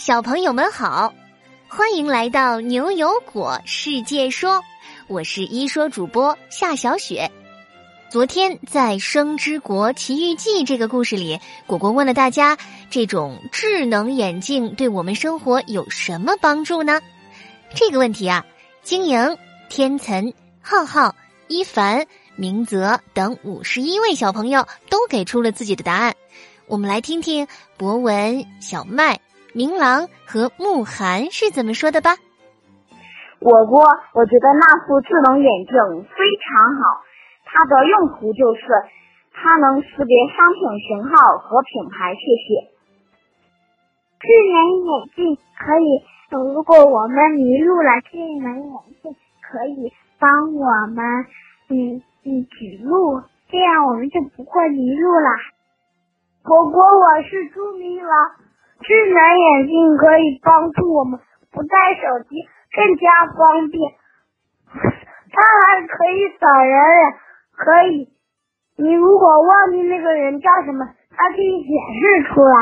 [0.00, 1.12] 小朋友们好，
[1.68, 4.64] 欢迎来到牛油果世界说，
[5.08, 7.30] 我是一说主播夏小雪。
[8.08, 12.56] 昨天在《生之国奇遇记》这个故事里，果果问了大家：
[12.88, 17.02] 这种智能眼镜对我们生活有什么帮助呢？
[17.74, 18.46] 这个问题啊，
[18.82, 19.36] 晶莹、
[19.68, 20.32] 天岑、
[20.62, 21.14] 浩浩、
[21.46, 22.06] 一凡、
[22.36, 26.16] 明泽等五十一位小朋友都给出了自己的答案。
[26.66, 27.46] 我们来听听
[27.76, 29.20] 博文、小麦。
[29.52, 32.10] 明朗和慕寒是怎么说的吧？
[33.40, 33.82] 我说，
[34.14, 37.02] 我觉得那副智能眼镜非常好，
[37.44, 38.62] 它的用途就是
[39.32, 42.14] 它能识别商品型号和品牌。
[42.14, 42.70] 谢谢。
[44.20, 44.54] 智能
[44.84, 51.26] 眼镜可以，如果我们迷路了，智能眼镜可以帮我们
[51.70, 55.30] 嗯嗯指路，这样我们就不会迷路了。
[56.44, 58.32] 果果，我是朱明朗。
[58.82, 61.20] 智能眼镜可以帮助我们
[61.52, 62.36] 不带手机
[62.74, 63.92] 更加方便，
[64.72, 67.12] 它还可以扫人脸，
[67.56, 68.08] 可以，
[68.76, 72.54] 你如果忘记那个人叫什么，它可以显示出来。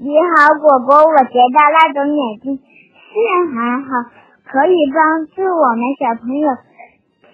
[0.00, 3.12] 你好，果果，我觉得那种眼镜是
[3.52, 4.10] 很好，
[4.50, 6.48] 可以帮助我们小朋友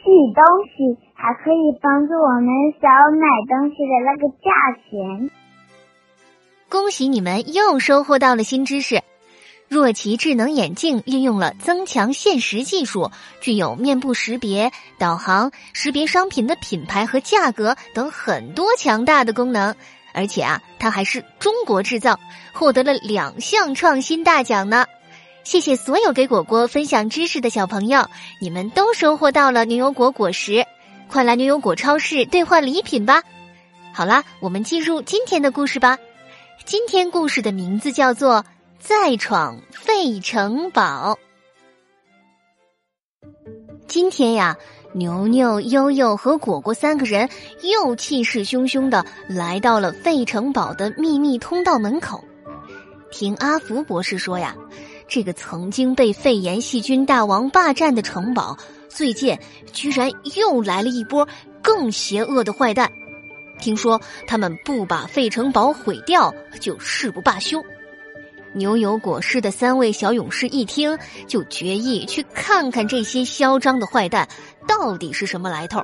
[0.03, 4.51] 记东西，还可以帮助我们少买东西的那个价
[4.91, 5.31] 钱。
[6.69, 9.01] 恭喜你们又收获到了新知识！
[9.69, 19.75] 若琪智能眼镜运用了增强现实技术，具有面部识别、导航、识别商品的品牌和价格等很多强大的功能。
[20.13, 22.19] 而且啊，它还是中国制造，
[22.53, 24.87] 获得了两项创新大奖呢！
[25.45, 28.09] 谢谢所有给果果分享知识的小朋友，
[28.41, 30.65] 你们都收获到了牛油果果实，
[31.09, 33.23] 快来牛油果超市兑换礼品吧！
[33.93, 35.99] 好啦，我们进入今天的故事吧。
[36.67, 38.43] 今天故事的名字叫做
[38.81, 41.17] 《再闯费城堡》。
[43.87, 44.57] 今天呀，
[44.93, 47.31] 牛牛、悠悠和果果三个人
[47.63, 52.25] 又气势汹汹的来到了费城堡的秘密通道门口。
[53.13, 54.57] 听阿福博士说呀，
[55.07, 58.59] 这个曾经被肺炎细菌大王霸占的城堡，
[58.89, 59.39] 最近
[59.73, 61.29] 居然又来了一波
[61.63, 62.91] 更邪恶的坏蛋。
[63.59, 67.65] 听说他们不把费城堡毁掉，就誓不罢休。
[68.53, 70.97] 牛油果市的三位小勇士一听，
[71.27, 74.27] 就决意去看看这些嚣张的坏蛋
[74.67, 75.83] 到底是什么来头。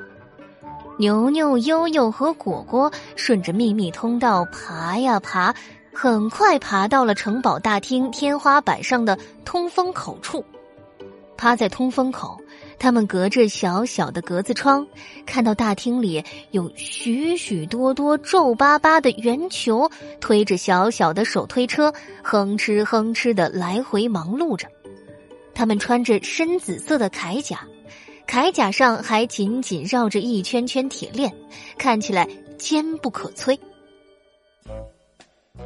[0.98, 5.54] 牛牛、悠悠和果果顺着秘密通道爬呀爬，
[5.92, 10.44] 很快爬到了城堡大厅天花板上的通风口处。
[11.36, 12.38] 趴在通风口。
[12.82, 14.84] 他们隔着小小的格子窗，
[15.24, 19.88] 看到大厅里有许许多多皱巴巴的圆球
[20.20, 21.94] 推着小小的手推车，
[22.24, 24.66] 哼哧哼哧的来回忙碌着。
[25.54, 27.60] 他们穿着深紫色的铠甲，
[28.26, 31.32] 铠甲上还紧紧绕着一圈圈铁链，
[31.78, 32.28] 看起来
[32.58, 33.56] 坚不可摧。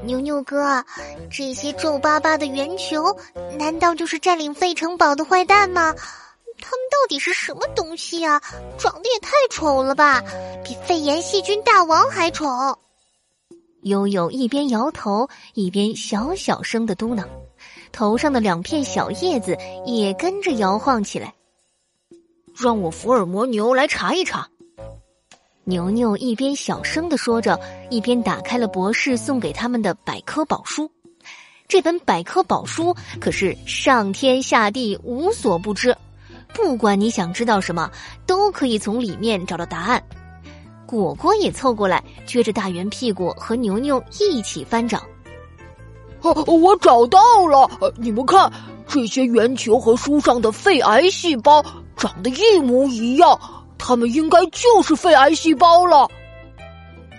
[0.04, 0.84] 牛牛哥，
[1.30, 3.16] 这些皱巴巴的圆球，
[3.58, 5.94] 难道就是占领费城堡的坏蛋吗？
[6.60, 8.40] 他们到底是什么东西啊？
[8.78, 10.22] 长得也太丑了吧，
[10.64, 12.46] 比肺炎细菌大王还丑。
[13.82, 17.24] 悠悠一边摇头，一边小小声的嘟囔，
[17.92, 21.32] 头上的两片小叶子也跟着摇晃起来。
[22.58, 24.48] 让我福尔摩牛来查一查。
[25.64, 30.90] 牛牛一边小声的说着，一边打开了博士送给他们的百科宝书。
[31.68, 35.96] 这本百科宝书可是上天下地无所不知。
[36.54, 37.90] 不管你想知道什么，
[38.26, 40.02] 都可以从里面找到答案。
[40.86, 45.02] 果果也凑过来，撅着大圆屁股和牛牛一起翻找。
[46.22, 47.68] 哦，我找到了！
[47.96, 48.50] 你们看，
[48.86, 51.64] 这些圆球和书上的肺癌细胞
[51.96, 53.38] 长得一模一样，
[53.76, 56.08] 它们应该就是肺癌细胞了。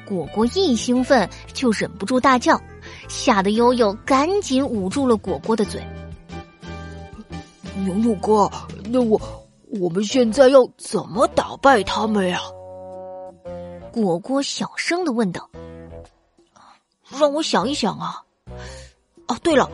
[0.05, 2.59] 果果一兴奋就忍不住大叫，
[3.07, 5.81] 吓得悠悠赶紧捂住了果果的嘴。
[7.85, 8.49] 牛牛哥，
[8.89, 9.19] 那我
[9.79, 12.39] 我们现在要怎么打败他们呀？
[13.91, 15.49] 果果小声的问道。
[17.09, 18.23] 让我想一想啊。
[19.27, 19.69] 哦，对了，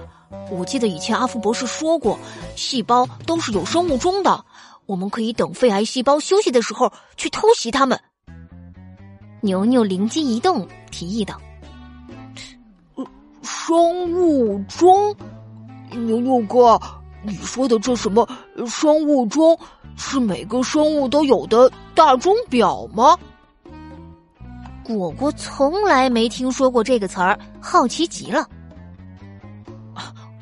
[0.52, 2.18] 我记得以前阿福博士说过，
[2.56, 4.46] 细胞都是有生物钟的，
[4.86, 8.00] 我们可以等肺癌细胞休息的时候去偷袭他们。
[9.42, 11.40] 牛牛灵机一动，提议道
[13.44, 15.16] ：“生物钟，
[15.92, 16.80] 牛牛哥。”
[17.24, 18.28] 你说的这什么
[18.68, 19.58] 生物钟，
[19.96, 23.18] 是每个生物都有的大钟表吗？
[24.84, 28.46] 果果从来没听说过这个词儿，好奇极了。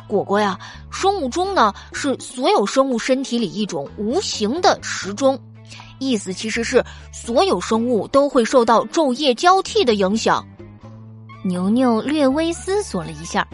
[0.07, 0.59] 果果呀，
[0.91, 5.39] 生物钟呢是所有生物身体里一种无形的时钟，
[5.99, 10.45] 意思其实是所有生物都会受到昼夜交替的影响。
[11.43, 13.47] 牛牛略微思索了一下，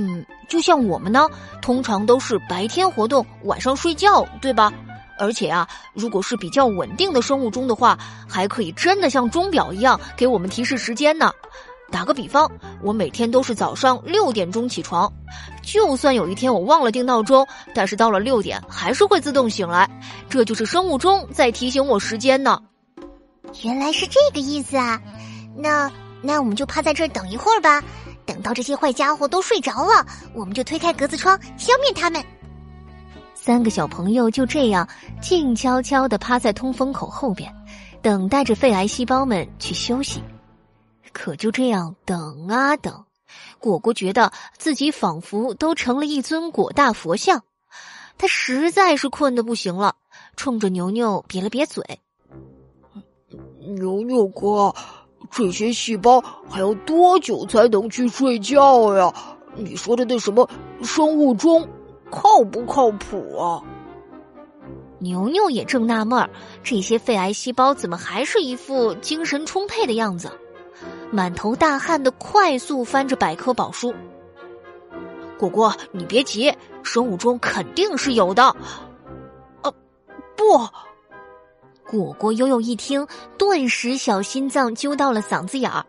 [0.00, 1.28] 嗯，就像我们呢，
[1.60, 4.72] 通常都是白天活动，晚上睡觉，对吧？
[5.18, 7.98] 而且啊，如果是比较稳定的生物钟的话，
[8.28, 11.32] 还可以真的像钟表一样给我们提示时间呢。
[11.90, 12.48] 打个比方，
[12.80, 15.12] 我每天都是早上六点钟起床，
[15.62, 19.90] 就算有一天我忘了定闹钟，但是到了六点还是会自动醒来，
[20.28, 22.62] 这就是生物钟在提醒我时间呢。
[23.64, 25.00] 原来是这个意思啊！
[25.56, 25.90] 那
[26.22, 27.82] 那我们就趴在这儿等一会儿吧，
[28.28, 32.22] 等到这些坏家伙都睡着了，我们就推开格子窗消灭他们。
[33.34, 34.86] 三个小朋友就这样
[35.22, 37.50] 静悄悄的趴在通风口后边，
[38.02, 40.22] 等待着肺癌细胞们去休息。
[41.10, 43.06] 可就这样等啊等，
[43.58, 47.42] 果果觉得自己仿佛都成了一尊果大佛像，
[48.18, 49.96] 他实在是困得不行了，
[50.36, 51.82] 冲着牛牛瘪了瘪嘴
[53.74, 54.74] ：“牛牛哥，
[55.30, 59.12] 这些细胞还要多久才能去睡觉呀？
[59.54, 60.48] 你说的那什么
[60.82, 61.68] 生物钟，
[62.10, 63.62] 靠不靠谱啊？”
[65.00, 66.28] 牛牛也正纳闷儿，
[66.62, 70.30] 这些肺癌细胞怎么还是一副精神充沛的样子。
[71.10, 73.94] 满头大汗的快速翻着百科宝书。
[75.38, 78.42] 果果，你别急，生物钟肯定是有的。
[78.42, 79.72] 啊，
[80.36, 80.58] 不！
[81.88, 83.04] 果果悠悠一听，
[83.36, 85.84] 顿时小心脏揪到了嗓子眼儿。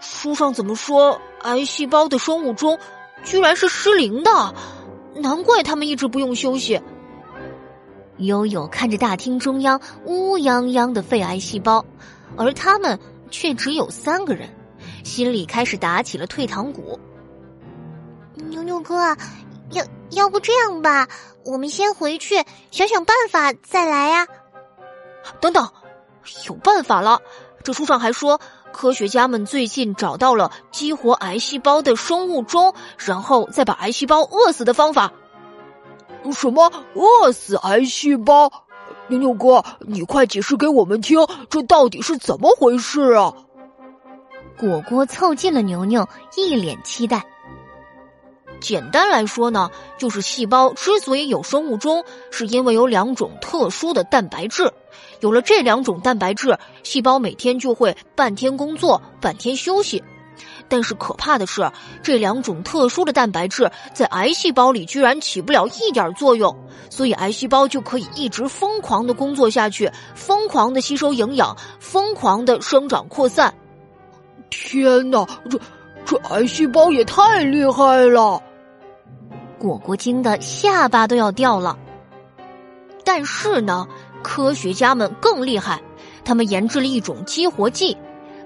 [0.00, 2.78] 书上怎么说癌细胞的生物钟
[3.24, 4.54] 居然是失灵的？
[5.16, 6.80] 难怪他们一直不用休息。
[8.18, 11.84] 悠悠看着大厅中央乌泱泱的肺癌细胞，
[12.36, 12.98] 而他们。
[13.30, 14.48] 却只有三个人，
[15.04, 16.98] 心里开始打起了退堂鼓。
[18.48, 19.14] 牛牛哥，
[19.72, 21.06] 要要不这样吧，
[21.44, 24.26] 我们先回去想想办法再来呀。
[25.40, 25.68] 等等，
[26.46, 27.20] 有办法了！
[27.64, 28.40] 这书上还说，
[28.72, 35.12] 科学家们最近找到了激活癌细胞的生物钟，然后再把癌细胞饿死的方法。
[36.32, 38.50] 什么饿死癌细胞？
[39.08, 43.32] 牛牛哥，你快解释给我们听，这到底是怎么回事啊？
[44.58, 47.24] 果果凑近了牛牛，一脸期待。
[48.60, 54.72] 简单来说呢，就是细胞之所以有生物钟，是因为有两种特殊的蛋白质。
[55.20, 60.02] 有了这两种蛋白质，细胞每天就会半天工作，半天休息。
[60.68, 61.68] 但是可怕的是，
[62.02, 66.54] 这两种特殊的蛋白质在癌细胞里居然起不了一点作用，
[66.90, 73.52] 所以癌细胞就可以一直疯狂的工作下去，疯狂的吸收营养，疯狂的生长扩散。
[74.50, 75.58] 天哪，这
[76.04, 78.40] 这癌细胞也太厉害了！
[79.58, 81.76] 果果惊得下巴都要掉了。
[83.04, 83.88] 但是呢，
[84.22, 85.80] 科学家们更厉害，
[86.24, 87.96] 他们研制了一种激活剂。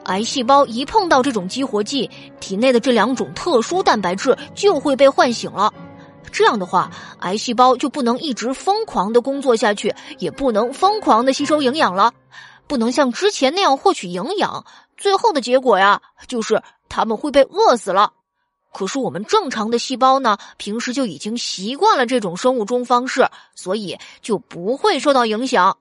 [0.05, 2.11] 癌细胞一碰到这种激活剂，
[2.41, 5.73] 体内的这两种特殊蛋白质就会被唤醒了。
[6.33, 6.91] 这样的话，
[7.21, 12.13] 癌细胞就不能一直疯狂的工作下去，也不能疯狂的吸收营养了，
[12.67, 14.65] 不能像之前那样获取营养。
[14.97, 18.13] 最后的结果呀，就是他们会被饿死了。
[18.73, 25.77] 可是我们正常的细胞呢，平时就已经习惯了这种生物钟方式，所以就不会受到影响。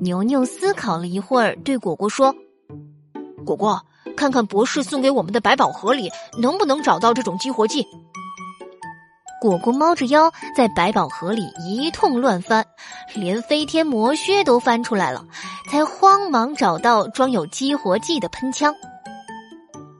[0.00, 2.34] 牛牛思考了一会儿，对果果说。
[3.44, 3.80] 果果，
[4.16, 7.86] 看看博士送给我们的百宝盒里能不能找到这种激活剂。
[9.38, 12.66] 果果猫着腰在百宝盒里一通乱翻，
[13.14, 15.24] 连飞天魔靴都翻出来了，
[15.70, 18.74] 才慌忙找到装有激活剂的喷枪。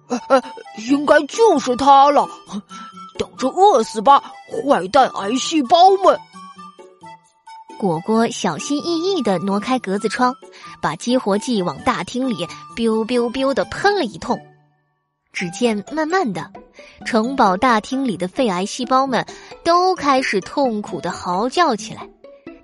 [0.09, 0.43] 呃呃，
[0.89, 2.29] 应该就是它了，
[3.19, 6.19] 等着饿死吧，坏蛋癌细胞们！
[7.79, 10.35] 果果小心翼翼的挪开格子窗，
[10.81, 14.39] 把激活剂往大厅里 biu biu biu 的喷了一通。
[15.33, 16.51] 只见慢慢的，
[17.05, 19.27] 城堡大厅里的肺癌细胞们
[19.63, 22.09] 都开始痛苦的嚎叫起来，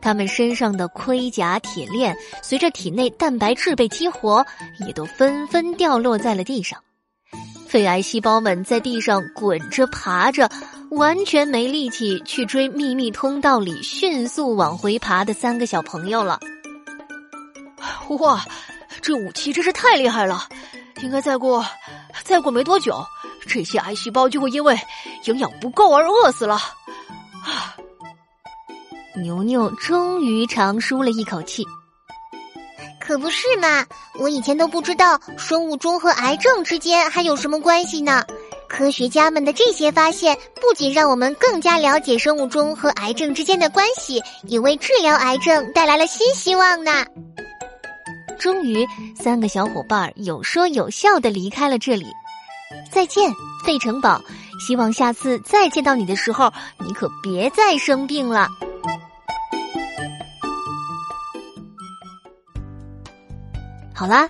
[0.01, 4.43] 他们身上的盔甲铁链随着体内蛋白质被激活，
[4.87, 6.81] 也都纷纷掉落在了地上。
[7.73, 10.47] 肺癌细胞们在地上滚着爬着。
[10.91, 16.38] 完全没力气去追秘密通道里迅速往回爬的三个小朋友了。
[18.21, 18.45] 哇，
[19.00, 20.47] 这武器真是太厉害了！
[21.00, 21.64] 应该再过，
[22.23, 23.02] 再过没多久，
[23.47, 24.79] 这些癌细胞就会因为
[25.25, 26.57] 营养不够而饿死了。
[26.57, 27.75] 啊！
[29.17, 31.64] 牛牛终于长舒了一口气。
[33.12, 33.85] 可不是嘛，
[34.19, 38.25] 我以前都不知道生物钟和癌症之间还有什么关系呢。
[38.66, 47.04] 科学家们的这些发现，不仅让我们更加了解生物钟和癌症之间的关系，也为治疗癌症带来了新希望呢。
[48.38, 52.07] 终于，三个小伙伴有说有笑的离开了这里。
[52.90, 53.31] 再见，
[53.66, 54.19] 费城堡！
[54.66, 58.49] 希望下次再见到你的时候，你可别再生病了。
[64.03, 64.29] 好啦。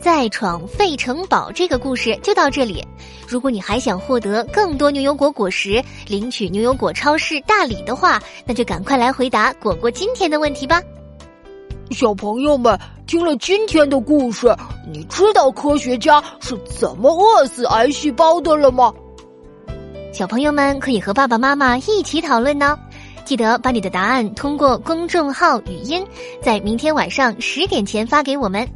[0.00, 2.84] 再闯费城堡这个故事就到这里。
[3.28, 10.82] 如果你还想获得更多牛油果果实，领取牛油果超市大礼的话，那就赶快来回答果果今天的问题吧。
[11.92, 12.76] 小朋友们，
[13.06, 14.52] 听了今天的故事，
[14.92, 18.92] 你知道科学家是怎么饿死癌细胞的了吗？
[20.12, 22.76] 小朋友们可以和爸爸妈妈一起讨论呢。
[23.24, 26.04] 记得把你的答案通过公众号语音，
[26.42, 28.68] 在明天晚上十点前发给我们。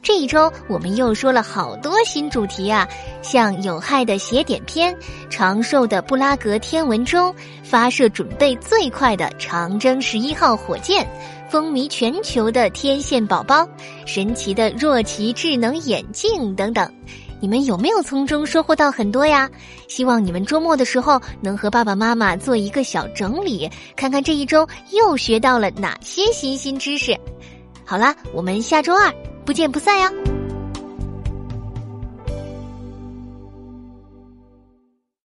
[0.00, 2.88] 这一周我们又说了好多新主题啊，
[3.20, 4.96] 像有害的邪典片、
[5.28, 11.06] 长寿的布拉格天文钟、发射准备最快的长征十一号火箭、
[11.50, 13.68] 风靡全球的天线宝宝、
[14.06, 16.90] 神奇的若奇智能眼镜等等。
[17.40, 19.48] 你们有没有从中收获到很多呀？
[19.88, 27.16] 希望你们周末的时候能和爸爸妈妈做一个小整理，看看这一周又学到了哪些新新知识。
[27.84, 29.12] 好啦，我们下周二。
[29.48, 30.12] 不见不散呀